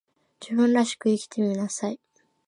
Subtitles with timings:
[0.43, 1.99] 自分らしく生きてみなさい